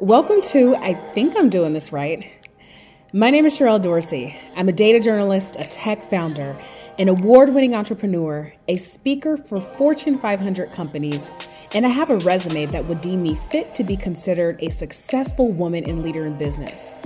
[0.00, 2.26] Welcome to I Think I'm Doing This Right.
[3.12, 4.34] My name is Sherrell Dorsey.
[4.56, 6.56] I'm a data journalist, a tech founder,
[6.98, 11.30] an award winning entrepreneur, a speaker for Fortune 500 companies,
[11.74, 15.52] and I have a resume that would deem me fit to be considered a successful
[15.52, 16.98] woman and leader in business.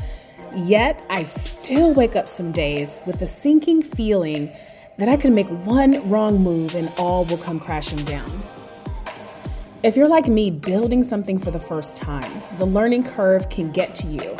[0.54, 4.52] Yet, I still wake up some days with the sinking feeling
[4.98, 8.30] that I could make one wrong move and all will come crashing down.
[9.84, 13.94] If you're like me, building something for the first time, the learning curve can get
[13.96, 14.34] to you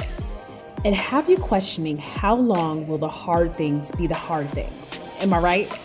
[0.86, 5.18] and have you questioning how long will the hard things be the hard things.
[5.20, 5.78] Am I right?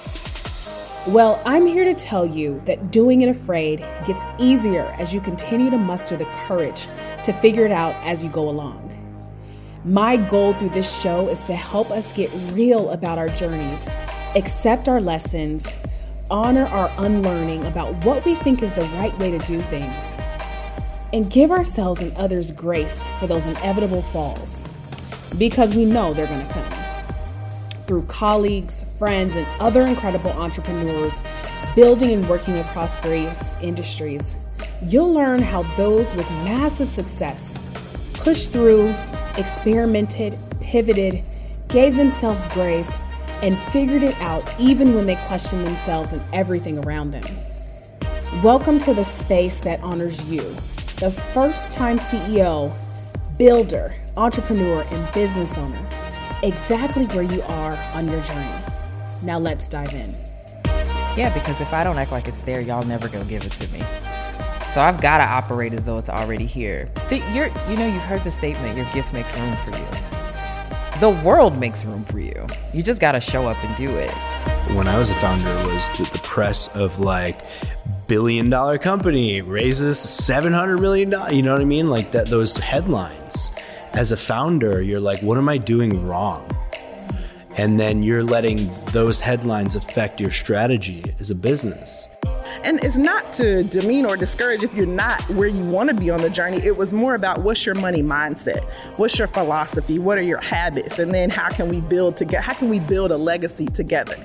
[1.08, 5.70] Well, I'm here to tell you that doing it afraid gets easier as you continue
[5.72, 6.88] to muster the courage
[7.26, 8.96] to figure it out as you go along.
[9.84, 13.90] My goal through this show is to help us get real about our journeys,
[14.36, 15.74] accept our lessons,
[16.32, 20.16] honor our unlearning about what we think is the right way to do things,
[21.14, 24.66] and give ourselves and others grace for those inevitable falls
[25.38, 26.70] because we know they're going to come.
[27.88, 31.22] Through colleagues, friends, and other incredible entrepreneurs
[31.76, 34.46] building and working across various industries,
[34.84, 37.58] you'll learn how those with massive success
[38.14, 38.94] pushed through,
[39.38, 41.24] experimented, pivoted,
[41.68, 43.02] gave themselves grace,
[43.42, 47.24] and figured it out even when they questioned themselves and everything around them.
[48.44, 50.42] Welcome to the space that honors you,
[51.00, 52.76] the first time CEO,
[53.38, 55.82] builder, entrepreneur, and business owner,
[56.44, 58.64] exactly where you are on your journey.
[59.24, 60.14] Now let's dive in.
[61.16, 63.68] Yeah, because if I don't act like it's there, y'all never gonna give it to
[63.74, 63.80] me.
[64.74, 66.90] So I've got to operate as though it's already here.
[67.10, 70.19] The, you know, you've heard the statement, your gift makes room for you
[71.00, 72.46] the world makes room for you.
[72.74, 74.12] You just got to show up and do it.
[74.76, 77.40] When I was a founder, was the, the press of like
[78.08, 81.34] billion dollar company raises 700 million dollars.
[81.34, 81.88] You know what I mean?
[81.88, 83.52] Like that, those headlines.
[83.94, 86.50] As a founder, you're like, what am I doing wrong?
[87.58, 92.08] And then you're letting those headlines affect your strategy as a business.
[92.64, 96.10] And it's not to demean or discourage if you're not where you want to be
[96.10, 96.58] on the journey.
[96.58, 98.64] It was more about what's your money mindset?
[98.98, 99.98] What's your philosophy?
[99.98, 101.00] What are your habits?
[101.00, 102.42] And then how can we build together?
[102.42, 104.16] How can we build a legacy together?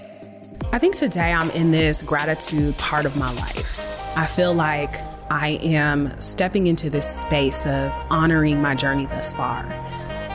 [0.73, 3.81] I think today I'm in this gratitude part of my life.
[4.17, 4.97] I feel like
[5.31, 9.65] I am stepping into this space of honoring my journey thus far,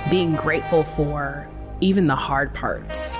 [0.10, 1.50] being grateful for
[1.82, 3.20] even the hard parts,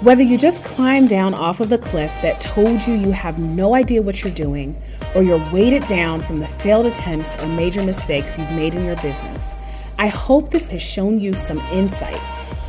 [0.00, 3.74] whether you just climbed down off of the cliff that told you you have no
[3.74, 4.74] idea what you're doing,
[5.14, 8.96] or you're weighted down from the failed attempts or major mistakes you've made in your
[8.96, 9.54] business,
[9.98, 12.18] I hope this has shown you some insight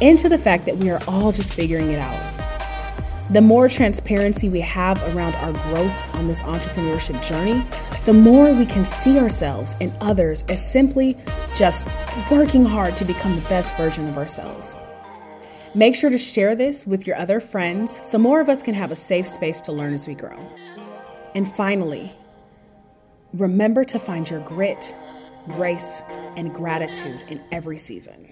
[0.01, 2.33] into the fact that we are all just figuring it out.
[3.29, 7.63] The more transparency we have around our growth on this entrepreneurship journey,
[8.03, 11.17] the more we can see ourselves and others as simply
[11.55, 11.87] just
[12.29, 14.75] working hard to become the best version of ourselves.
[15.73, 18.91] Make sure to share this with your other friends so more of us can have
[18.91, 20.37] a safe space to learn as we grow.
[21.33, 22.11] And finally,
[23.33, 24.93] remember to find your grit,
[25.45, 26.03] grace,
[26.35, 28.27] and gratitude in every season.